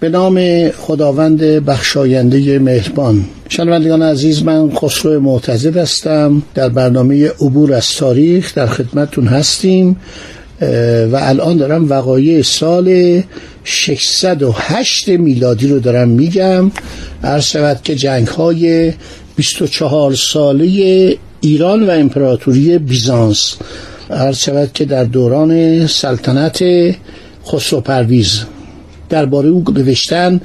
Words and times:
به 0.00 0.08
نام 0.08 0.68
خداوند 0.70 1.40
بخشاینده 1.40 2.58
مهربان. 2.58 3.24
شنوندگان 3.48 4.02
عزیز 4.02 4.42
من 4.42 4.70
خسرو 4.70 5.20
معتزد 5.20 5.76
هستم. 5.76 6.42
در 6.54 6.68
برنامه 6.68 7.28
عبور 7.28 7.74
از 7.74 7.92
تاریخ 7.92 8.54
در 8.54 8.66
خدمتتون 8.66 9.26
هستیم 9.26 9.96
و 11.12 11.16
الان 11.16 11.56
دارم 11.56 11.90
وقایع 11.90 12.42
سال 12.42 13.22
608 13.64 15.08
میلادی 15.08 15.68
رو 15.68 15.78
دارم 15.78 16.08
میگم. 16.08 16.70
عرض 17.24 17.44
شود 17.44 17.80
که 17.84 17.94
جنگ 17.94 18.26
های 18.26 18.92
24 19.36 20.14
ساله 20.14 21.18
ایران 21.40 21.86
و 21.86 21.90
امپراتوری 21.90 22.78
بیزانس. 22.78 23.54
عرض 24.10 24.38
شود 24.38 24.72
که 24.72 24.84
در 24.84 25.04
دوران 25.04 25.86
سلطنت 25.86 26.64
خسرو 27.46 27.80
پرویز 27.80 28.40
درباره 29.08 29.48
او 29.48 29.64
نوشتن 29.74 30.40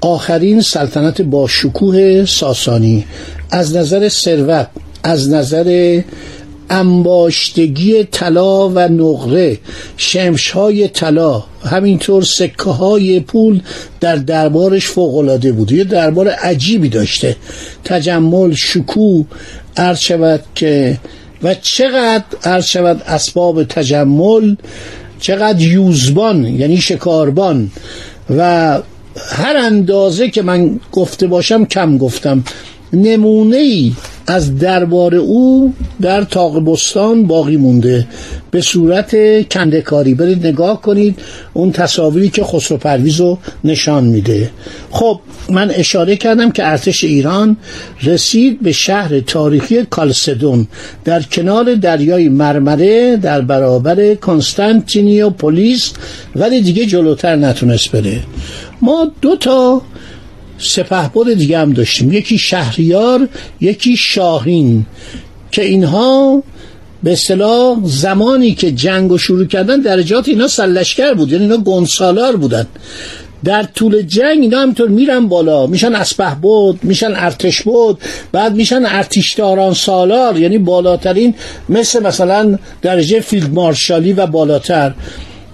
آخرین 0.00 0.60
سلطنت 0.60 1.22
با 1.22 1.48
شکوه 1.48 2.24
ساسانی. 2.24 3.04
از 3.50 3.76
نظر 3.76 4.08
ثروت 4.08 4.68
از 5.02 5.30
نظر 5.30 6.00
انباشتگی 6.70 8.04
طلا 8.04 8.68
و 8.68 8.78
نقره 8.78 9.58
شمشهای 9.96 10.88
طلا 10.88 11.42
همینطور 11.64 12.22
سکه 12.22 12.70
های 12.70 13.20
پول 13.20 13.62
در 14.00 14.16
دربارش 14.16 14.86
فوقالعاده 14.86 15.52
بود. 15.52 15.72
یه 15.72 15.84
دربار 15.84 16.28
عجیبی 16.28 16.88
داشته. 16.88 17.36
تجمل 17.84 18.54
شکوه 18.54 19.24
عرض 19.76 19.98
شود 19.98 20.40
که 20.54 20.98
و 21.42 21.54
چقدر 21.54 22.24
عرض 22.44 22.64
شود 22.64 23.02
اسباب 23.06 23.64
تجمل؟ 23.64 24.56
چقدر 25.20 25.60
یوزبان 25.60 26.44
یعنی 26.44 26.76
شکاربان 26.76 27.70
و 28.36 28.42
هر 29.30 29.56
اندازه 29.56 30.30
که 30.30 30.42
من 30.42 30.80
گفته 30.92 31.26
باشم 31.26 31.64
کم 31.64 31.98
گفتم. 31.98 32.44
نمونه 32.92 33.56
ای 33.56 33.92
از 34.28 34.58
دربار 34.58 35.14
او 35.14 35.74
در 36.00 36.24
تاق 36.24 36.64
بستان 36.64 37.26
باقی 37.26 37.56
مونده. 37.56 38.06
به 38.50 38.60
صورت 38.60 39.42
کندکاری 39.48 40.14
برید 40.14 40.46
نگاه 40.46 40.82
کنید 40.82 41.18
اون 41.54 41.72
تصاویری 41.72 42.28
که 42.28 42.44
خسرو 42.44 42.78
پرویز 42.78 43.20
رو 43.20 43.38
نشان 43.64 44.04
میده. 44.04 44.50
خب 44.90 45.20
من 45.50 45.70
اشاره 45.70 46.16
کردم 46.16 46.50
که 46.50 46.66
ارتش 46.66 47.04
ایران 47.04 47.56
رسید 48.02 48.62
به 48.62 48.72
شهر 48.72 49.20
تاریخی 49.20 49.86
کالسدون. 49.90 50.66
در 51.04 51.22
کنار 51.22 51.74
دریای 51.74 52.28
مرمره 52.28 53.16
در 53.16 53.40
برابر 53.40 54.14
پولیس 55.38 55.92
ولی 56.36 56.60
دیگه 56.60 56.86
جلوتر 56.86 57.36
نتونست 57.36 57.92
بره. 57.92 58.20
ما 58.82 59.10
دو 59.20 59.36
تا 59.36 59.82
سپهبد 60.58 61.32
دیگه 61.34 61.58
هم 61.58 61.72
داشتیم. 61.72 62.12
یکی 62.12 62.38
شهریار 62.38 63.28
یکی 63.60 63.96
شاهین 63.96 64.86
که 65.50 65.64
اینها 65.64 66.42
به 67.02 67.12
اصطلاح 67.12 67.78
زمانی 67.84 68.54
که 68.54 68.72
جنگ 68.72 69.12
و 69.12 69.18
شروع 69.18 69.46
کردن 69.46 69.80
درجات 69.80 70.28
اینا 70.28 70.48
سلشکر 70.48 71.14
بود 71.14 71.32
یعنی 71.32 71.44
اینا 71.44 71.56
گنسالار 71.56 72.36
بودن. 72.36 72.66
در 73.44 73.62
طول 73.62 74.02
جنگ 74.02 74.38
اینا 74.40 74.60
همینطور 74.60 74.88
میرن 74.88 75.28
بالا. 75.28 75.66
میشن 75.66 75.94
اسپه 75.94 76.34
بود 76.42 76.78
میشن 76.82 77.12
ارتش 77.16 77.62
بود 77.62 77.98
بعد 78.32 78.54
میشن 78.54 78.86
ارتشداران 78.86 79.74
سالار 79.74 80.38
یعنی 80.38 80.58
بالاترین 80.58 81.34
مثل 81.68 82.02
مثلا 82.02 82.58
درجه 82.82 83.20
فیلد 83.20 83.52
مارشالی 83.52 84.12
و 84.12 84.26
بالاتر. 84.26 84.94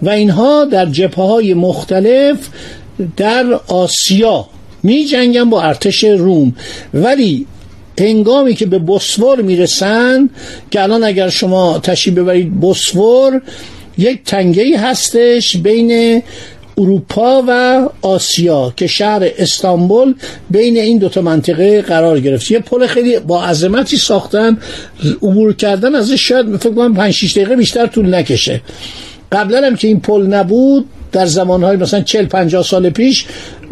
و 0.02 0.10
اینها 0.10 0.64
در 0.64 0.86
جبهه 0.86 1.24
های 1.24 1.54
مختلف 1.54 2.36
در 3.16 3.60
آسیا 3.68 4.46
می 4.84 5.04
جنگن 5.04 5.50
با 5.50 5.62
ارتش 5.62 6.04
روم. 6.04 6.54
ولی 6.94 7.46
هنگامی 8.00 8.54
که 8.54 8.66
به 8.66 8.78
بسور 8.78 9.42
می‌رسن 9.42 10.30
که 10.70 10.82
الان 10.82 11.04
اگر 11.04 11.28
شما 11.28 11.78
تشریف 11.78 12.14
ببرید 12.18 12.60
بسور 12.60 13.42
یک 13.98 14.24
تنگه 14.24 14.78
هستش 14.78 15.56
بین 15.56 16.22
اروپا 16.78 17.44
و 17.48 17.88
آسیا 18.02 18.72
که 18.76 18.86
شهر 18.86 19.30
استانبول 19.38 20.14
بین 20.50 20.76
این 20.76 20.98
دوتا 20.98 21.22
منطقه 21.22 21.82
قرار 21.82 22.20
گرفت. 22.20 22.50
یه 22.50 22.58
پل 22.58 22.86
خیلی 22.86 23.18
با 23.18 23.44
عظمتی 23.44 23.96
ساختن 23.96 24.58
عبور 25.22 25.52
کردن 25.52 25.94
ازش 25.94 26.28
شاید 26.28 26.56
فکر 26.56 26.74
کنم 26.74 26.94
5 26.94 27.14
6 27.14 27.32
دقیقه 27.32 27.56
بیشتر 27.56 27.86
طول 27.86 28.14
نکشه. 28.14 28.60
قبلا 29.32 29.66
هم 29.66 29.76
که 29.76 29.88
این 29.88 30.00
پل 30.00 30.22
نبود 30.26 30.86
در 31.14 31.26
زمانهای 31.26 31.76
مثلا 31.76 32.00
40 32.00 32.26
50 32.26 32.62
سال 32.62 32.90
پیش 32.90 33.26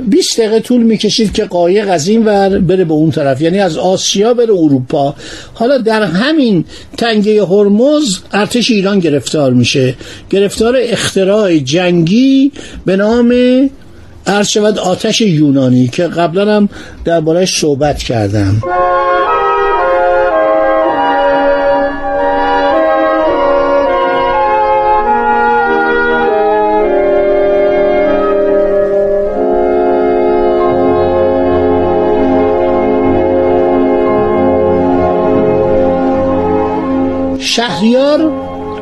20 0.09 0.41
دقیقه 0.41 0.61
طول 0.61 0.83
می‌کشید 0.83 1.33
که 1.33 1.45
قایق 1.45 1.91
از 1.91 2.09
این 2.09 2.25
ور 2.25 2.59
بره 2.59 2.85
به 2.85 2.93
اون 2.93 3.11
طرف. 3.11 3.41
یعنی 3.41 3.61
از 3.61 3.79
آسیا 3.79 4.35
بره 4.35 4.53
اروپا. 4.53 5.15
حالا 5.55 5.79
در 5.79 6.03
همین 6.03 6.65
تنگه 6.99 7.45
هرمز 7.45 8.19
ارتش 8.33 8.71
ایران 8.71 8.99
گرفتار 8.99 9.53
میشه. 9.53 9.95
گرفتار 10.31 10.75
اختراع 10.79 11.59
جنگی 11.59 12.53
به 12.87 12.97
نام 12.97 13.35
عرض 14.27 14.57
آتش 14.57 15.21
یونانی 15.21 15.89
که 15.89 16.03
قبلا 16.03 16.57
هم 16.57 16.69
دربارش 17.05 17.61
صحبت 17.61 17.99
کردم. 17.99 18.63
شهریار 37.57 38.33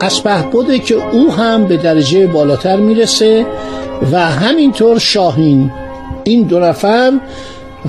اسپه 0.01 0.43
بوده 0.43 0.79
که 0.79 0.95
او 0.95 1.33
هم 1.33 1.67
به 1.67 1.77
درجه 1.77 2.27
بالاتر 2.27 2.77
می‌رسه 2.77 3.47
و 4.13 4.19
همینطور 4.31 4.99
شاهین 4.99 5.71
این 6.25 6.43
دو 6.43 6.61
نفر 6.61 7.13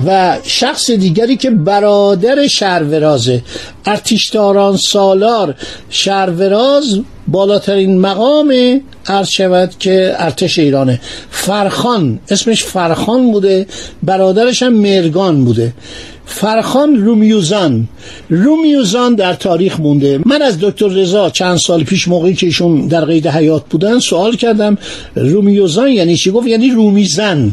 و 0.06 0.38
شخص 0.42 0.90
دیگری 0.90 1.36
که 1.36 1.50
برادر 1.50 2.46
شهرورازه 2.46 3.42
ارتشداران 3.86 4.76
سالار 4.76 5.54
شهروراز 5.90 7.00
بالاترین 7.28 8.00
مقام 8.00 8.80
عرض 9.06 9.28
شود 9.28 9.74
که 9.78 10.14
ارتش 10.18 10.58
ایرانه. 10.58 11.00
فرخان 11.30 12.20
اسمش 12.30 12.64
فرخان 12.64 13.32
بوده 13.32 13.66
برادرش 14.02 14.62
هم 14.62 14.72
مرگان 14.72 15.44
بوده. 15.44 15.72
فرخان 16.32 16.96
رومیوزان. 16.96 17.88
رومیوزان 18.30 19.14
در 19.14 19.34
تاریخ 19.34 19.80
مونده. 19.80 20.20
من 20.24 20.42
از 20.42 20.58
دکتر 20.60 20.88
رضا 20.88 21.30
چند 21.30 21.56
سال 21.56 21.84
پیش 21.84 22.08
موقعی 22.08 22.34
که 22.34 22.46
ایشون 22.46 22.86
در 22.86 23.04
قید 23.04 23.26
حیات 23.26 23.64
بودن 23.70 23.98
سوال 23.98 24.36
کردم. 24.36 24.78
رومیوزان 25.14 25.88
یعنی 25.88 26.16
چی؟ 26.16 26.30
گفت 26.30 26.46
یعنی 26.46 26.70
رومیزن. 26.70 27.52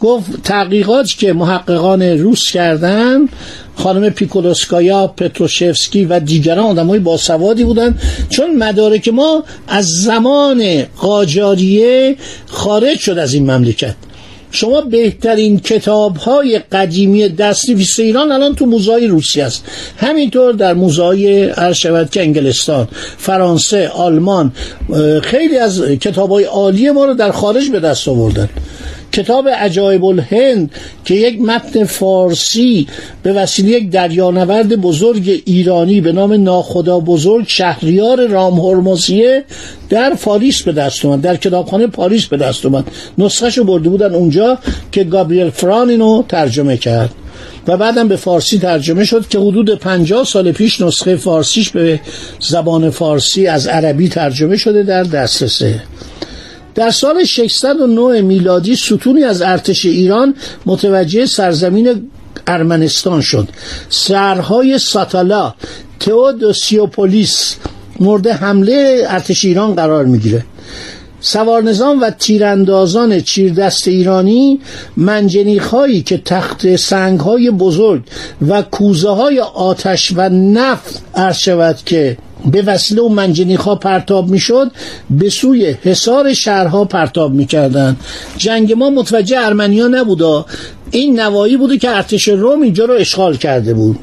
گفت 0.00 0.42
تحقیقات 0.42 1.08
که 1.18 1.32
محققان 1.32 2.02
روس 2.02 2.50
کردن 2.50 3.28
خانم 3.74 4.10
پیکولوسکایا 4.10 5.06
پتروشفسکی 5.06 6.04
و 6.04 6.20
دیگران 6.20 6.66
آدم 6.66 6.86
های 6.86 6.98
باسوادی 6.98 7.64
بودن. 7.64 7.98
چون 8.30 8.56
مدارک 8.56 9.08
ما 9.08 9.44
از 9.68 9.86
زمان 9.86 10.82
قاجاریه 10.82 12.16
خارج 12.46 12.98
شد 12.98 13.18
از 13.18 13.34
این 13.34 13.50
مملکت. 13.50 13.94
شما 14.50 14.80
بهترین 14.80 15.60
کتاب 15.60 16.16
های 16.16 16.58
قدیمی 16.58 17.28
دستنویس 17.28 18.00
ایران 18.00 18.32
الان 18.32 18.54
تو 18.54 18.66
موزای 18.66 19.06
روسی 19.06 19.40
است 19.40 19.64
همینطور 19.96 20.52
در 20.52 20.74
موزای 20.74 21.44
عرض 21.44 21.80
که 22.10 22.22
انگلستان 22.22 22.88
فرانسه 23.18 23.88
آلمان 23.88 24.52
خیلی 25.22 25.58
از 25.58 25.82
کتاب 25.82 26.30
های 26.30 26.44
عالی 26.44 26.90
ما 26.90 27.04
رو 27.04 27.14
در 27.14 27.30
خارج 27.30 27.70
به 27.70 27.80
دست 27.80 28.08
آوردن. 28.08 28.48
کتاب 29.12 29.48
عجایب 29.48 30.04
الهند 30.04 30.70
که 31.04 31.14
یک 31.14 31.40
متن 31.40 31.84
فارسی 31.84 32.86
به 33.22 33.32
وسیله 33.32 33.70
یک 33.70 33.90
دریانورد 33.90 34.76
بزرگ 34.76 35.42
ایرانی 35.44 36.00
به 36.00 36.12
نام 36.12 36.32
ناخدا 36.32 37.00
بزرگ 37.00 37.44
شهریار 37.48 38.26
رام 38.26 38.60
هرمزیه 38.60 39.44
در 39.88 40.14
پاریس 40.14 40.62
به 40.62 40.72
دست 40.72 41.04
اومد 41.04 41.20
در 41.20 41.36
کتابخانه 41.36 41.86
پاریس 41.86 42.26
به 42.26 42.36
دست 42.36 42.66
اومد. 42.66 42.84
نسخهشو 43.18 43.64
برده 43.64 43.88
بودن 43.88 44.14
اونجا 44.14 44.58
که 44.92 45.04
گابریل 45.04 45.50
فران 45.50 45.90
اینو 45.90 46.22
ترجمه 46.28 46.76
کرد. 46.76 47.10
و 47.66 47.76
بعدم 47.76 48.08
به 48.08 48.16
فارسی 48.16 48.58
ترجمه 48.58 49.04
شد 49.04 49.28
که 49.28 49.38
حدود 49.38 49.78
پنجاه 49.78 50.24
سال 50.24 50.52
پیش 50.52 50.80
نسخه 50.80 51.16
فارسیش 51.16 51.70
به 51.70 52.00
زبان 52.40 52.90
فارسی 52.90 53.46
از 53.46 53.66
عربی 53.66 54.08
ترجمه 54.08 54.56
شده 54.56 54.82
در 54.82 55.02
دسترسه. 55.02 55.82
در 56.76 56.90
سال 56.90 57.24
609 57.24 58.22
میلادی 58.22 58.76
ستونی 58.76 59.24
از 59.24 59.42
ارتش 59.42 59.86
ایران 59.86 60.34
متوجه 60.66 61.26
سرزمین 61.26 62.10
ارمنستان 62.46 63.20
شد. 63.20 63.48
سرهای 63.88 64.78
ساتالا 64.78 65.54
تئودوسیوپولیس 66.00 67.56
مورد 68.00 68.26
حمله 68.26 69.04
ارتش 69.08 69.44
ایران 69.44 69.74
قرار 69.74 70.04
می‌گیره. 70.04 70.44
سوارنظام 71.20 72.02
و 72.02 72.10
تیراندازان 72.10 73.20
چیردست 73.20 73.88
ایرانی 73.88 74.60
منجنیخ 74.96 75.68
هایی 75.68 76.02
که 76.02 76.18
تخت 76.18 76.76
سنگ 76.76 77.20
های 77.20 77.50
بزرگ 77.50 78.02
و 78.48 78.62
کوزه 78.62 79.10
های 79.10 79.40
آتش 79.40 80.12
و 80.16 80.28
نفت 80.28 81.02
عرض 81.14 81.36
شود 81.36 81.78
که 81.86 82.16
به 82.50 82.62
وسیله 82.62 83.02
و 83.02 83.08
منجنیخ 83.08 83.60
ها 83.60 83.74
پرتاب 83.74 84.28
می‌شد 84.28 84.70
به 85.10 85.30
سوی 85.30 85.76
حصار 85.82 86.32
شهرها 86.32 86.84
پرتاب 86.84 87.32
می‌کردند 87.32 88.00
جنگ 88.36 88.72
ما 88.72 88.90
متوجه 88.90 89.38
ارمنیا 89.40 89.88
نبودا 89.88 90.46
این 90.90 91.20
نوایی 91.20 91.56
بوده 91.56 91.78
که 91.78 91.90
ارتش 91.90 92.28
روم 92.28 92.62
اینجا 92.62 92.84
رو 92.84 92.94
اشغال 92.94 93.36
کرده 93.36 93.74
بود. 93.74 93.98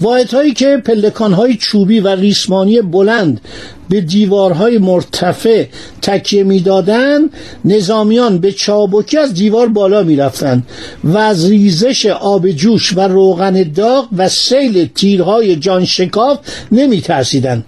واحد 0.00 0.30
هایی 0.30 0.52
که 0.52 0.82
پلکان 0.84 1.32
های 1.32 1.56
چوبی 1.56 2.00
و 2.00 2.08
ریسمانی 2.08 2.80
بلند 2.80 3.40
به 3.88 4.00
دیوارهای 4.00 4.78
مرتفع 4.78 5.64
تکیه 6.02 6.44
می‌دادند 6.44 7.30
نظامیان 7.64 8.38
به 8.38 8.52
چابکی 8.52 9.18
از 9.18 9.34
دیوار 9.34 9.68
بالا 9.68 10.02
می‌رفتند 10.02 10.66
و 11.04 11.18
از 11.18 11.50
ریزش 11.50 12.06
آب 12.06 12.50
جوش 12.50 12.96
و 12.96 13.00
روغن 13.00 13.62
داغ 13.62 14.08
و 14.16 14.28
سیل 14.28 14.88
تیرهای 14.94 15.56
جان 15.56 15.84
شکاف 15.84 16.38
نمی 16.72 17.00
ترسیدن. 17.00 17.64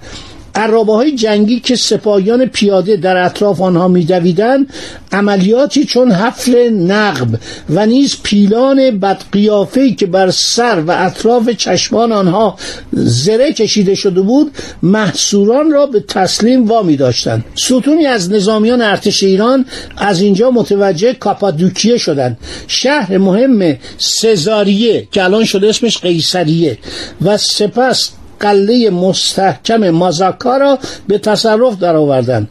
عرابه 0.58 0.93
های 0.93 1.12
جنگی 1.12 1.60
که 1.60 1.76
سپاهیان 1.76 2.46
پیاده 2.46 2.96
در 2.96 3.16
اطراف 3.16 3.60
آنها 3.60 3.88
میدویدند 3.88 4.72
عملیاتی 5.12 5.84
چون 5.84 6.12
حفل 6.12 6.69
نقب 6.69 7.28
و 7.70 7.87
نیز 7.87 8.16
پیلان 8.22 8.99
بدقیافهی 8.99 9.94
که 9.94 10.06
بر 10.06 10.31
سر 10.31 10.81
و 10.87 10.90
اطراف 10.90 11.49
چشمان 11.49 12.12
آنها 12.12 12.56
زره 12.93 13.52
کشیده 13.52 13.94
شده 13.94 14.20
بود 14.20 14.52
محصوران 14.82 15.70
را 15.70 15.87
به 15.87 16.00
تسلیم 16.00 16.66
وامی 16.66 16.96
داشتند. 16.96 17.44
ستونی 17.55 18.06
از 18.06 18.32
نظامیان 18.32 18.82
ارتش 18.82 19.22
ایران 19.22 19.66
از 19.96 20.20
اینجا 20.20 20.50
متوجه 20.50 21.12
کاپادوکیه 21.12 21.99
شدند. 21.99 22.38
شهر 22.66 23.19
مهم 23.19 23.76
سزاریه 23.99 25.08
که 25.12 25.25
الان 25.25 25.44
شده 25.44 25.69
اسمش 25.69 25.99
قیصریه 25.99 26.78
و 27.25 27.37
سپس 27.37 28.10
قله 28.40 28.90
مستحکم 28.90 29.90
مازاکا 29.90 30.56
را 30.56 30.79
به 31.08 31.19
تصرف 31.19 31.79
درآوردند 31.79 32.49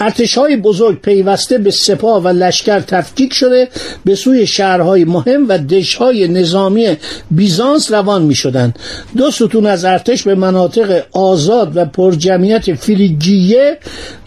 ارتش 0.00 0.38
های 0.38 0.56
بزرگ 0.56 1.00
پیوسته 1.00 1.58
به 1.58 1.70
سپاه 1.70 2.22
و 2.22 2.28
لشکر 2.28 2.80
تفکیک 2.80 3.32
شده 3.32 3.68
به 4.04 4.14
سوی 4.14 4.46
شهرهای 4.46 5.04
مهم 5.04 5.48
و 5.48 5.58
دشهای 5.58 6.28
نظامی 6.28 6.96
بیزانس 7.30 7.92
روان 7.92 8.22
می 8.22 8.34
شدند 8.34 8.78
دو 9.16 9.30
ستون 9.30 9.66
از 9.66 9.84
ارتش 9.84 10.22
به 10.22 10.34
مناطق 10.34 11.02
آزاد 11.12 11.76
و 11.76 11.84
پرجمعیت 11.84 12.74
فریگیه 12.74 13.78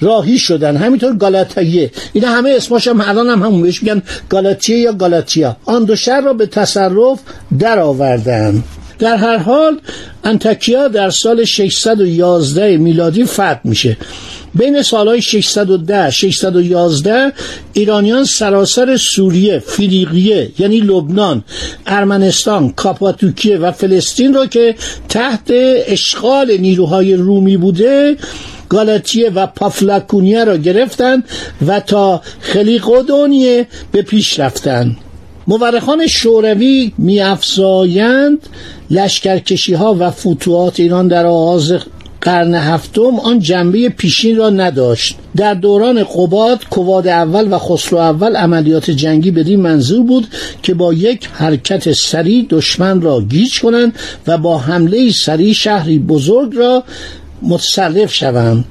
راهی 0.02 0.40
شدند. 0.40 0.78
همینطور 0.78 1.16
گالاتایه 1.16 1.92
اینا 2.14 2.30
همه 2.30 2.54
اسماش 2.58 2.88
هم 2.88 3.02
الان 3.02 3.28
هم 3.28 3.44
همون 3.44 3.62
بهش 3.62 3.84
میگن 3.84 4.02
گالاتیه 4.30 4.78
یا 4.78 4.94
گالاتیا. 4.94 5.58
آن 5.66 5.84
دو 5.84 5.96
شهر 5.96 6.22
را 6.22 6.34
به 6.34 6.46
تصرف 6.46 7.20
درآوردند. 7.60 8.64
در 9.00 9.16
هر 9.16 9.38
حال 9.38 9.80
انتکیا 10.24 10.88
در 10.88 11.10
سال 11.10 11.44
611 11.44 12.78
میلادی 12.78 13.26
فتح 13.26 13.60
میشه. 13.64 13.98
بین 14.56 14.82
سالهای 14.82 15.22
610 15.22 16.10
611 16.10 17.34
ایرانیان 17.74 18.24
سراسر 18.24 18.98
سوریه 18.98 19.60
فریقیه 19.60 20.52
یعنی 20.60 20.80
لبنان 20.80 21.44
ارمنستان 21.88 22.70
کاپاتوکیه 22.70 23.58
و 23.58 23.72
فلسطین 23.72 24.34
را 24.34 24.46
که 24.46 24.76
تحت 25.10 25.52
اشغال 25.88 26.58
نیروهای 26.58 27.14
رومی 27.14 27.58
بوده 27.58 28.18
گالاتیه 28.70 29.30
و 29.30 29.48
پافلاکونیه 29.48 30.44
را 30.44 30.58
گرفتند 30.58 31.24
و 31.68 31.80
تا 31.80 32.22
خلیقودونیه 32.40 33.68
به 33.92 34.02
پیش 34.02 34.40
رفتند 34.40 34.98
مورخان 35.48 36.08
شوروی 36.08 36.92
میافزایند 36.98 38.38
لشکرکشی 38.90 39.74
ها 39.74 39.96
و 40.00 40.12
فتوحات 40.12 40.80
ایران 40.80 41.08
در 41.08 41.26
آغاز 41.26 41.74
قرن 42.22 42.56
هفتم 42.56 43.20
آن 43.20 43.40
جنبه 43.40 43.90
پیشین 43.90 44.38
را 44.38 44.50
نداشت. 44.50 45.16
در 45.36 45.54
دوران 45.54 46.04
قباد 46.04 46.70
کواد 46.70 47.08
اول 47.08 47.54
و 47.54 47.58
خسرو 47.58 47.98
اول 47.98 48.36
عملیات 48.36 48.92
جنگی 48.92 49.32
بدین 49.32 49.62
منظور 49.62 50.04
بود 50.04 50.28
که 50.64 50.74
با 50.74 50.94
یک 50.94 51.30
حرکت 51.34 51.92
سریع 51.92 52.46
دشمن 52.50 53.02
را 53.02 53.22
گیج 53.22 53.60
کنند 53.60 53.94
و 54.28 54.38
با 54.38 54.58
حمله 54.58 55.12
سریع 55.12 55.54
شهری 55.54 56.00
بزرگ 56.00 56.56
را 56.56 56.84
متصرف 57.42 58.14
شوند. 58.14 58.66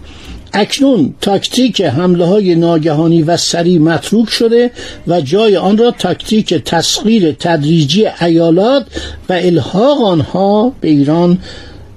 اکنون 0.58 1.14
تاکتیک 1.20 1.80
حمله 1.80 2.24
های 2.24 2.54
ناگهانی 2.54 3.22
و 3.22 3.36
سریع 3.36 3.78
متروک 3.78 4.30
شده 4.30 4.70
و 5.06 5.20
جای 5.20 5.56
آن 5.56 5.78
را 5.78 5.90
تاکتیک 5.90 6.54
تسخیر 6.54 7.32
تدریجی 7.32 8.06
ایالات 8.20 8.86
و 9.28 9.32
الحاق 9.32 10.02
آنها 10.02 10.72
به 10.80 10.88
ایران 10.88 11.38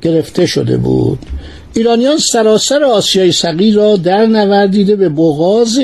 گرفته 0.02 0.46
شده 0.46 0.78
بود. 0.78 1.20
ایرانیان 1.74 2.18
سراسر 2.18 2.84
آسیای 2.84 3.32
صغیر 3.32 3.76
را 3.76 3.96
در 3.96 4.26
نوردیده 4.26 4.96
به 4.96 5.10
بغاز 5.10 5.80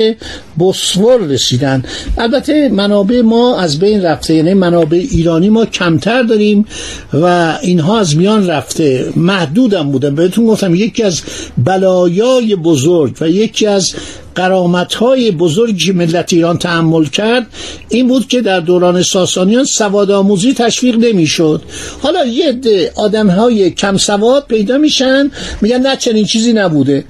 بسفور 0.60 1.20
رسیدن 1.20 1.82
البته 2.18 2.68
منابع 2.68 3.20
ما 3.20 3.58
از 3.58 3.78
بین 3.78 4.02
رفته 4.02 4.34
یعنی 4.34 4.54
منابع 4.54 4.98
ایرانی 5.10 5.48
ما 5.48 5.64
کمتر 5.64 6.22
داریم 6.22 6.66
و 7.12 7.58
اینها 7.62 7.98
از 7.98 8.16
میان 8.16 8.46
رفته 8.46 9.12
محدودم 9.16 9.92
بودن. 9.92 10.14
بهتون 10.14 10.46
گفتم 10.46 10.74
یکی 10.74 11.02
از 11.02 11.22
بلایای 11.58 12.56
بزرگ 12.56 13.16
و 13.20 13.28
یکی 13.28 13.66
از 13.66 13.94
قرامت 14.36 14.94
های 14.94 15.30
بزرگی 15.30 15.92
ملت 15.92 16.32
ایران 16.32 16.58
تحمل 16.58 17.04
کرد 17.04 17.46
این 17.88 18.08
بود 18.08 18.28
که 18.28 18.40
در 18.40 18.60
دوران 18.60 19.02
ساسانیان 19.02 19.64
سواد 19.64 20.10
آموزی 20.10 20.54
تشویق 20.54 20.96
نمی‌شد. 20.96 21.62
حالا 22.02 22.24
یه 22.24 22.48
عده 22.48 22.92
آدم 22.96 23.30
های 23.30 23.70
کم 23.70 23.96
سواد 23.96 24.46
پیدا 24.48 24.78
میشن 24.78 25.30
میگن 25.60 25.78
نه 25.78 25.96
چنین 25.96 26.24
چیزی 26.24 26.52
نبوده. 26.52 27.04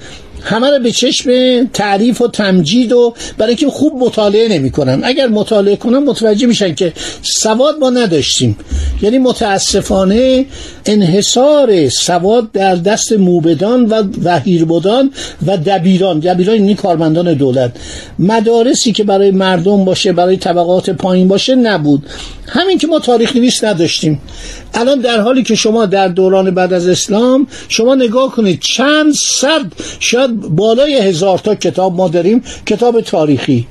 همه 0.47 0.71
رو 0.71 0.83
به 0.83 0.91
چشم 0.91 1.31
تعریف 1.65 2.21
و 2.21 2.29
تمجید 2.29 2.93
و 2.93 3.15
برای 3.39 3.49
اینکه 3.49 3.69
خوب 3.69 4.05
مطالعه 4.05 4.49
نمی‌کنن. 4.49 5.01
اگر 5.05 5.27
مطالعه 5.27 5.77
کنن 5.77 5.99
متوجه 5.99 6.47
میشن 6.47 6.75
که 6.75 6.93
سواد 7.23 7.79
ما 7.79 7.91
نداشتیم. 7.91 8.59
یعنی 9.03 9.19
متاسفانه 9.19 10.47
انحصار 10.87 11.89
سواد 11.89 12.53
در 12.53 12.75
دست 12.75 13.13
موبدان 13.13 13.85
و 13.85 14.03
وحیربدان 14.25 15.11
و 15.47 15.57
دبیران 15.57 16.19
دبیران 16.19 16.55
این 16.55 16.63
یعنی 16.63 16.75
کارمندان 16.75 17.35
دولت 17.35 17.73
مدارسی 18.19 18.93
که 18.93 19.05
برای 19.05 19.31
مردم 19.31 19.85
باشه 19.85 20.13
برای 20.13 20.37
طبقات 20.37 20.91
پایین 20.91 21.29
باشه 21.29 21.55
نبود. 21.55 22.07
همین 22.49 22.79
که 22.79 22.87
ما 22.87 22.99
تاریخ 22.99 23.37
نویس 23.37 23.65
نداشتیم. 23.65 24.21
الان 24.75 25.01
در 25.01 25.21
حالی 25.21 25.43
که 25.43 25.55
شما 25.55 25.87
در 25.87 26.09
دوران 26.09 26.51
بعد 26.51 26.73
از 26.73 26.89
اسلام 26.89 27.47
شما 27.69 27.95
نگاه 27.95 28.33
کنید 28.33 28.61
چند 28.61 29.13
صد 29.13 29.73
شاید 30.01 30.36
بالای 30.51 30.99
هزار 30.99 31.39
تا 31.39 31.55
کتاب 31.55 31.97
ما 31.97 32.09
داریم 32.09 32.43
کتاب 32.67 33.01
تاریخی. 33.01 33.67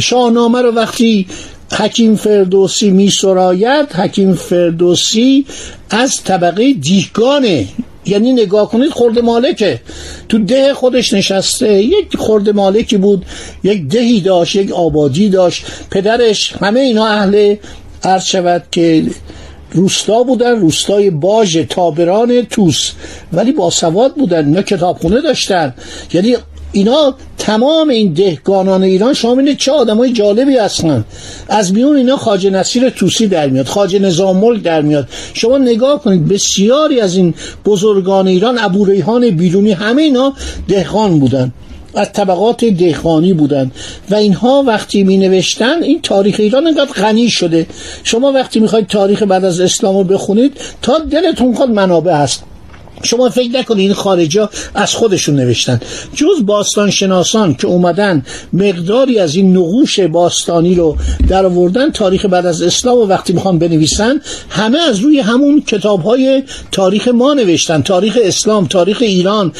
شاهنامه 0.00 0.62
رو 0.62 0.72
وقتی 0.72 1.26
حکیم 1.72 2.16
فردوسی 2.16 2.90
می 2.90 3.10
سراید 3.10 3.92
حکیم 3.92 4.34
فردوسی 4.34 5.46
از 5.90 6.22
طبقه 6.24 6.72
دیگانه 6.72 7.66
یعنی 8.06 8.32
نگاه 8.32 8.70
کنید 8.70 8.90
خورده 8.90 9.20
مالکه. 9.20 9.80
تو 10.28 10.38
ده 10.38 10.74
خودش 10.74 11.12
نشسته 11.12 11.82
یک 11.82 12.16
خورده 12.16 12.52
مالکی 12.52 12.96
بود 12.96 13.24
یک 13.64 13.88
دهی 13.88 14.20
داشت 14.20 14.56
یک 14.56 14.72
آبادی 14.72 15.28
داشت. 15.28 15.66
پدرش 15.90 16.52
همه 16.60 16.80
اینا 16.80 17.06
اهل 17.06 17.56
عرض 18.02 18.24
شود 18.24 18.62
که 18.70 19.04
روستا 19.74 20.22
بودن 20.22 20.60
روستای 20.60 21.10
باج 21.10 21.66
تابران 21.70 22.42
توس. 22.42 22.90
ولی 23.32 23.52
با 23.52 23.70
سواد 23.70 24.14
بودن 24.14 24.46
اینا 24.46 24.62
کتابخونه 24.62 25.20
داشتن. 25.20 25.74
یعنی 26.12 26.36
اینا 26.72 27.14
تمام 27.38 27.88
این 27.88 28.12
دهگانان 28.12 28.82
ایران 28.82 29.14
شامل 29.14 29.54
چه 29.54 29.72
آدمای 29.72 30.12
جالبی 30.12 30.56
هستن؟ 30.56 31.04
از 31.48 31.72
میون 31.72 31.96
اینا 31.96 32.16
خاج 32.16 32.46
نصیر 32.46 32.90
توسی 32.90 33.26
در 33.26 33.48
میاد 33.48 33.66
خاج 33.66 33.96
نظام 33.96 34.36
ملک 34.36 34.62
در 34.62 34.82
میاد. 34.82 35.08
شما 35.34 35.58
نگاه 35.58 36.02
کنید 36.02 36.28
بسیاری 36.28 37.00
از 37.00 37.16
این 37.16 37.34
بزرگان 37.64 38.28
ایران 38.28 38.58
ابو 38.58 38.84
ریحان 38.84 39.30
بیرونی 39.30 39.72
همه 39.72 40.02
اینا 40.02 40.32
دهقان 40.68 41.18
بودن. 41.18 41.52
از 41.94 42.12
طبقات 42.12 42.64
دهقانی 42.64 43.32
بودند. 43.32 43.72
و 44.10 44.14
اینها 44.14 44.64
وقتی 44.66 45.04
می 45.04 45.16
نوشتن 45.16 45.82
این 45.82 46.00
تاریخ 46.02 46.36
ایران 46.38 46.66
انقدر 46.66 46.92
غنی 46.92 47.30
شده. 47.30 47.66
شما 48.04 48.32
وقتی 48.32 48.60
می‌خواید 48.60 48.86
تاریخ 48.86 49.22
بعد 49.22 49.44
از 49.44 49.60
اسلام 49.60 49.96
رو 49.96 50.04
بخونید 50.04 50.60
تا 50.82 50.98
دلتون 50.98 51.54
خود 51.54 51.70
منابع 51.70 52.12
هست. 52.12 52.42
شما 53.04 53.28
فکر 53.28 53.50
نکنید 53.50 53.78
این 53.78 53.92
خارجا 53.92 54.50
از 54.74 54.94
خودشون 54.94 55.36
نوشتن. 55.36 55.80
جز 56.14 56.46
باستان 56.46 56.90
شناسان 56.90 57.54
که 57.54 57.66
اومدن 57.66 58.22
مقداری 58.52 59.18
از 59.18 59.34
این 59.34 59.56
نقوش 59.56 60.00
باستانی 60.00 60.74
رو 60.74 60.96
در 61.28 61.46
آوردن 61.46 61.90
تاریخ 61.90 62.26
بعد 62.26 62.46
از 62.46 62.62
اسلام 62.62 62.98
و 62.98 63.06
وقتی 63.06 63.32
می‌خوان 63.32 63.58
بنویسن 63.58 64.20
همه 64.48 64.78
از 64.78 64.98
روی 64.98 65.20
همون 65.20 65.62
کتاب 65.66 66.02
های 66.02 66.42
تاریخ 66.72 67.08
ما 67.08 67.34
نوشتن. 67.34 67.82
تاریخ 67.82 68.18
اسلام 68.22 68.66
تاریخ 68.66 68.98
ایران 69.00 69.52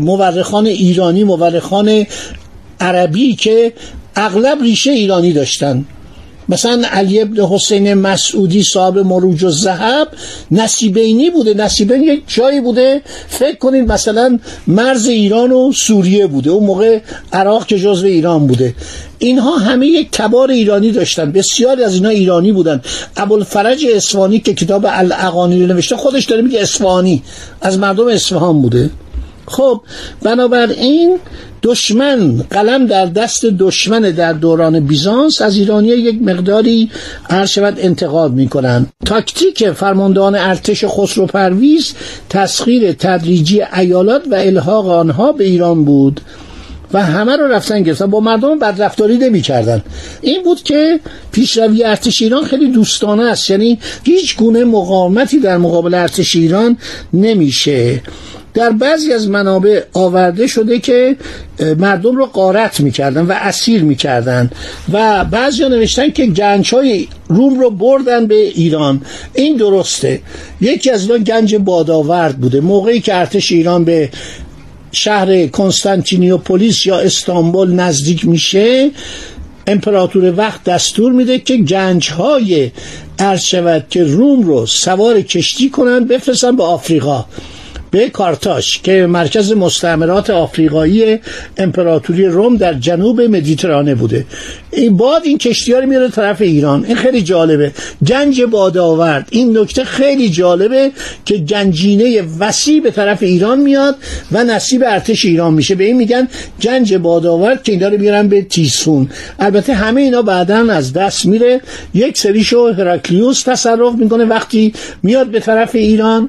مورخان 0.00 0.66
ایرانی 0.66 1.24
مورخان 1.24 2.06
عربی 2.80 3.34
که 3.34 3.72
اغلب 4.16 4.62
ریشه 4.62 4.90
ایرانی 4.90 5.32
داشتن. 5.32 5.84
مثلا 6.48 6.82
علی 6.90 7.20
ابن 7.20 7.46
حسین 7.46 7.94
مسعودی 7.94 8.62
صاحب 8.62 8.98
مروج 8.98 9.44
و 9.44 9.50
زهب 9.50 10.08
نصیبینی 10.50 11.30
بوده. 11.30 11.54
نصیبین 11.54 12.02
یک 12.02 12.22
جایی 12.26 12.60
بوده. 12.60 13.02
فکر 13.28 13.56
کنید 13.56 13.92
مثلا 13.92 14.38
مرز 14.66 15.06
ایران 15.06 15.52
و 15.52 15.72
سوریه 15.72 16.26
بوده. 16.26 16.50
اون 16.50 16.64
موقع 16.64 17.00
عراق 17.32 17.66
که 17.66 17.78
جزو 17.78 18.06
ایران 18.06 18.46
بوده. 18.46 18.74
اینها 19.18 19.58
همه 19.58 19.86
یک 19.86 20.08
تبار 20.12 20.50
ایرانی 20.50 20.92
داشتن. 20.92 21.32
بسیاری 21.32 21.84
از 21.84 21.94
اینها 21.94 22.10
ایرانی 22.10 22.52
بودن. 22.52 22.80
ابوالفرج 23.16 23.86
اصفهانی 23.94 24.40
که 24.40 24.54
کتاب 24.54 24.86
الاغانی 24.88 25.60
رو 25.60 25.66
نوشته 25.66 25.96
خودش 25.96 26.24
داره 26.24 26.42
میگه 26.42 26.60
اصفهانی. 26.60 27.22
از 27.60 27.78
مردم 27.78 28.08
اصفهان 28.08 28.62
بوده. 28.62 28.90
خب 29.48 29.80
بنابراین 30.22 31.18
دشمن 31.62 32.44
قلم 32.50 32.86
در 32.86 33.06
دست 33.06 33.46
دشمن 33.46 34.00
در 34.00 34.32
دوران 34.32 34.80
بیزانس 34.80 35.42
از 35.42 35.56
ایرانی 35.56 35.88
یک 35.88 36.22
مقداری 36.22 36.90
عرض 37.30 37.50
شود 37.50 37.74
انتقاد 37.78 38.32
می 38.32 38.48
کنند 38.48 38.92
تاکتیک 39.06 39.70
فرماندهان 39.70 40.34
ارتش 40.34 40.84
خسرو 40.84 41.26
پرویز 41.26 41.94
تسخیر 42.30 42.92
تدریجی 42.92 43.62
ایالات 43.62 44.22
و 44.30 44.34
الحاق 44.34 44.88
آنها 44.88 45.32
به 45.32 45.44
ایران 45.44 45.84
بود 45.84 46.20
و 46.92 47.02
همه 47.02 47.36
رو 47.36 47.46
رفتن 47.46 47.82
گرفتن. 47.82 48.06
با 48.06 48.20
مردم 48.20 48.58
بدرفتاری 48.58 49.16
نمی 49.18 49.40
کردن 49.40 49.82
این 50.20 50.42
بود 50.42 50.62
که 50.62 51.00
پیشروی 51.32 51.84
ارتش 51.84 52.22
ایران 52.22 52.44
خیلی 52.44 52.70
دوستانه 52.70 53.22
است. 53.22 53.50
یعنی 53.50 53.78
هیچ 54.04 54.36
گونه 54.36 54.64
مقاومتی 54.64 55.38
در 55.38 55.56
مقابل 55.56 55.94
ارتش 55.94 56.36
ایران 56.36 56.76
نمیشه. 57.12 58.02
در 58.54 58.70
بعضی 58.70 59.12
از 59.12 59.28
منابع 59.28 59.82
آورده 59.92 60.46
شده 60.46 60.78
که 60.78 61.16
مردم 61.78 62.16
رو 62.16 62.26
قارت 62.26 62.80
می‌کردن 62.80 63.22
و 63.22 63.32
اسیر 63.32 63.82
می‌کردن 63.82 64.50
و 64.92 65.24
بعضی 65.24 65.68
نوشتن 65.68 66.10
که 66.10 66.26
گنج 66.26 66.74
های 66.74 67.08
روم 67.28 67.60
رو 67.60 67.70
بردن 67.70 68.26
به 68.26 68.34
ایران. 68.34 69.00
این 69.34 69.56
درسته. 69.56 70.20
یکی 70.60 70.90
از 70.90 71.02
اینا 71.10 71.24
گنج 71.24 71.56
باداورد 71.56 72.38
بوده. 72.38 72.60
موقعی 72.60 73.00
که 73.00 73.14
ارتش 73.14 73.52
ایران 73.52 73.84
به 73.84 74.10
شهر 74.92 75.46
کنستانتینیوپولیس 75.46 76.86
یا 76.86 76.98
استانبول 76.98 77.72
نزدیک 77.72 78.28
میشه 78.28 78.90
امپراتور 79.66 80.34
وقت 80.36 80.64
دستور 80.64 81.12
میده 81.12 81.38
که 81.38 81.56
گنج 81.56 82.10
های 82.10 82.70
عرض 83.18 83.40
شود 83.40 83.86
که 83.90 84.04
روم 84.04 84.42
رو 84.42 84.66
سوار 84.66 85.20
کشتی 85.20 85.70
کنن 85.70 86.04
بفرستن 86.04 86.56
به 86.56 86.62
آفریقا. 86.62 87.24
به 87.90 88.08
کارتاش 88.08 88.80
که 88.82 89.06
مرکز 89.06 89.52
مستعمرات 89.52 90.30
آفریقایی 90.30 91.18
امپراتوری 91.56 92.26
روم 92.26 92.56
در 92.56 92.74
جنوب 92.74 93.20
مدیترانه 93.20 93.94
بوده. 93.94 94.26
این 94.70 94.96
باد 94.96 95.22
این 95.24 95.38
کشتی 95.38 95.72
ها 95.72 95.78
رو 95.78 95.86
میاره 95.86 96.08
طرف 96.08 96.40
ایران. 96.40 96.84
این 96.84 96.96
خیلی 96.96 97.22
جالبه. 97.22 97.72
گنج 98.06 98.42
بادآورد. 98.42 99.28
این 99.30 99.58
نکته 99.58 99.84
خیلی 99.84 100.30
جالبه 100.30 100.90
که 101.24 101.36
گنجینه 101.36 102.22
وسیع 102.38 102.82
به 102.82 102.90
طرف 102.90 103.22
ایران 103.22 103.60
میاد 103.60 103.96
و 104.32 104.44
نصیب 104.44 104.82
ارتش 104.86 105.24
ایران 105.24 105.54
میشه. 105.54 105.74
به 105.74 105.84
این 105.84 105.96
میگن 105.96 106.28
گنج 106.62 106.94
بادآورد 106.94 107.62
که 107.62 107.72
اینا 107.72 107.88
رو 107.88 107.98
میارن 107.98 108.28
به 108.28 108.42
تیسفون 108.42 109.08
البته 109.38 109.74
همه 109.74 110.00
اینا 110.00 110.22
بعدا 110.22 110.72
از 110.72 110.92
دست 110.92 111.26
میره. 111.26 111.60
یک 111.94 112.18
سریشو 112.18 112.72
هراکلیوس 112.72 113.42
تصرف 113.42 113.94
می‌کنه. 113.94 114.24
وقتی 114.24 114.72
میاد 115.02 115.26
به 115.26 115.40
طرف 115.40 115.74
ایران 115.74 116.28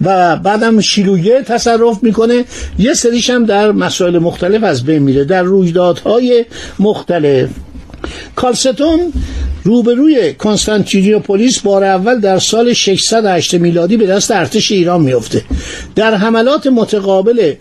و 0.00 0.36
بعدم 0.36 0.80
شیلویه 0.80 1.42
تصرف 1.42 2.02
می‌کنه. 2.02 2.44
یه 2.78 2.94
سریش 2.94 3.30
هم 3.30 3.44
در 3.44 3.72
مسائل 3.72 4.18
مختلف 4.18 4.64
از 4.64 4.84
بین 4.84 5.02
میره 5.02 5.24
در 5.24 5.42
رویدادهای 5.42 6.44
مختلف. 6.78 7.48
کالستون 8.36 9.12
روبروی 9.64 10.34
کنستانتینیوپولیس 10.34 11.60
بار 11.60 11.84
اول 11.84 12.20
در 12.20 12.38
سال 12.38 12.72
608 12.72 13.54
میلادی 13.54 13.96
به 13.96 14.06
دست 14.06 14.30
ارتش 14.30 14.72
ایران 14.72 15.00
میفته 15.00 15.44
در 15.94 16.14
حملات 16.14 16.66
متقابل 16.66 17.54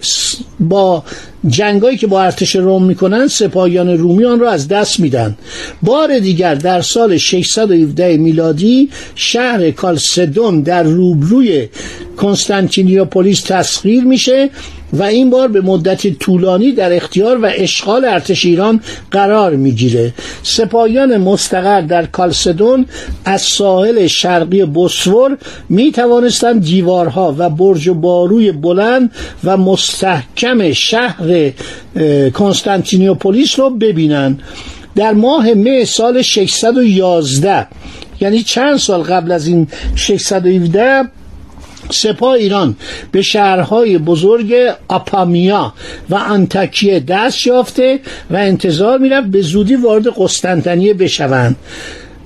با 0.59 1.03
جنگایی 1.47 1.97
که 1.97 2.07
با 2.07 2.23
ارتش 2.23 2.55
روم 2.55 2.83
می‌کنن 2.83 3.27
سپاهیان 3.27 3.97
رومیان 3.97 4.39
را 4.39 4.51
از 4.51 4.67
دست 4.67 4.99
میدن 4.99 5.37
بار 5.81 6.19
دیگر 6.19 6.55
در 6.55 6.81
سال 6.81 7.17
617 7.17 8.17
میلادی 8.17 8.89
شهر 9.15 9.71
کالسدون 9.71 10.61
در 10.61 10.83
روبروی 10.83 11.69
کنستانتینیوپولیس 12.17 13.41
تسخیر 13.41 14.03
میشه. 14.03 14.49
و 14.93 15.03
این 15.03 15.29
بار 15.29 15.47
به 15.47 15.61
مدت 15.61 16.07
طولانی 16.07 16.71
در 16.71 16.93
اختیار 16.95 17.37
و 17.37 17.51
اشغال 17.55 18.05
ارتش 18.05 18.45
ایران 18.45 18.81
قرار 19.11 19.55
می‌گیره. 19.55 20.13
سپاهیان 20.43 21.17
مستقر 21.17 21.81
در 21.81 22.05
کالسدون 22.05 22.85
از 23.25 23.41
ساحل 23.41 24.07
شرقی 24.07 24.65
بوسور 24.65 25.37
می 25.69 25.91
توانستند 25.91 26.63
دیوارها 26.63 27.35
و 27.37 27.49
برج 27.49 27.87
و 27.87 27.93
باروی 27.93 28.51
بلند 28.51 29.11
و 29.43 29.57
مستحکم 29.57 30.73
شهر 30.73 31.51
کنستانتینیوپولیس 32.33 33.59
رو 33.59 33.69
ببینند. 33.69 34.41
در 34.95 35.13
ماه 35.13 35.53
مه 35.53 35.85
سال 35.85 36.21
611 36.21 37.67
یعنی 38.21 38.43
چند 38.43 38.77
سال 38.77 39.01
قبل 39.01 39.31
از 39.31 39.47
این 39.47 39.67
617 39.95 41.03
سپاه 41.89 42.31
ایران 42.31 42.75
به 43.11 43.21
شهرهای 43.21 43.97
بزرگ 43.97 44.53
آپامیا 44.87 45.73
و 46.09 46.15
انتکیه 46.15 46.99
دست 46.99 47.47
یافته 47.47 47.99
و 48.31 48.35
انتظار 48.35 48.99
می‌رفت 48.99 49.27
به 49.27 49.41
زودی 49.41 49.75
وارد 49.75 50.07
قسطنطنیه 50.17 50.93
بشوند. 50.93 51.55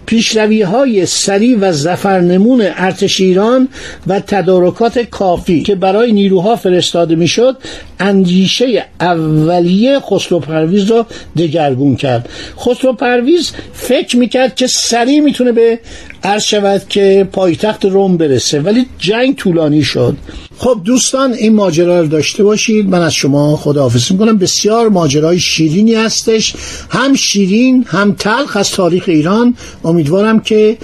پیشروی 0.05 0.61
های 0.61 1.05
سریع 1.05 1.57
و 1.61 1.71
زفرنمون 1.71 2.61
ارتش 2.61 3.21
ایران 3.21 3.67
و 4.07 4.19
تدارکات 4.19 4.99
کافی 4.99 5.63
که 5.63 5.75
برای 5.75 6.11
نیروها 6.11 6.55
فرستاده 6.55 7.15
می‌شد 7.15 7.57
اندیشه 7.99 8.85
اولیه 8.99 9.99
خسرو 9.99 10.39
پرویز 10.39 10.91
را 10.91 11.05
دگرگون 11.37 11.95
کرد. 11.95 12.29
خسرو 12.59 12.93
پرویز 12.93 13.51
فکر 13.73 14.17
می‌کرد 14.17 14.55
که 14.55 14.67
سریع 14.67 15.19
می‌تونه 15.19 15.51
به 15.51 15.79
عرض 16.23 16.43
شود 16.43 16.81
که 16.89 17.27
پایتخت 17.31 17.85
روم 17.85 18.17
برسه 18.17 18.61
ولی 18.61 18.85
جنگ 18.99 19.35
طولانی 19.35 19.83
شد. 19.83 20.17
خب 20.57 20.81
دوستان 20.85 21.33
این 21.33 21.55
ماجرا 21.55 22.01
رو 22.01 22.07
داشته 22.07 22.43
باشید. 22.43 22.89
من 22.89 23.01
از 23.01 23.13
شما 23.13 23.55
خداحافظی 23.57 24.13
می‌کنم. 24.13 24.37
بسیار 24.37 24.89
ماجرای 24.89 25.39
شیرینی 25.39 25.95
هستش. 25.95 26.53
هم 26.89 27.15
شیرین 27.15 27.85
هم 27.87 28.15
تلخ 28.19 28.57
از 28.57 28.71
تاریخ 28.71 29.03
ایران. 29.07 29.55
امیدوارم 29.83 30.39
که 30.39 30.77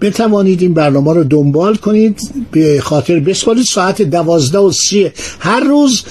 بتوانید 0.00 0.62
این 0.62 0.74
برنامه 0.74 1.14
رو 1.14 1.24
دنبال 1.24 1.76
کنید. 1.76 2.20
به 2.50 2.80
خاطر 2.80 3.20
بسپارید. 3.20 3.64
ساعت 3.64 4.02
دوازده 4.02 4.58
و 4.58 4.72
سی 4.72 5.10
هر 5.38 5.60
روز 5.60 6.02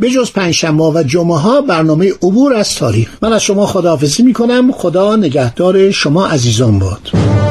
به 0.00 0.10
جز 0.10 0.32
پنجشنبه 0.32 0.84
و 0.84 1.02
جمعه 1.06 1.38
ها 1.38 1.60
برنامه 1.60 2.12
عبور 2.12 2.54
از 2.54 2.74
تاریخ. 2.74 3.08
من 3.22 3.32
از 3.32 3.42
شما 3.42 3.66
خداحافظی 3.66 4.22
می‌کنم. 4.22 4.72
خدا 4.72 5.16
نگهدار 5.16 5.90
شما 5.90 6.26
عزیزان 6.26 6.78
باد. 6.78 7.43